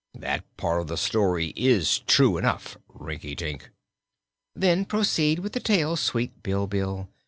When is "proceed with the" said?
4.83-5.59